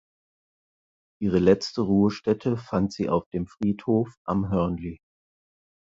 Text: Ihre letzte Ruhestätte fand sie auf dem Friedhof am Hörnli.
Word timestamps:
Ihre 1.21 1.37
letzte 1.37 1.81
Ruhestätte 1.81 2.57
fand 2.57 2.91
sie 2.91 3.07
auf 3.07 3.27
dem 3.29 3.45
Friedhof 3.45 4.11
am 4.25 4.49
Hörnli. 4.49 4.97